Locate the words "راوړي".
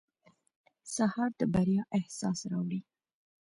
2.51-2.79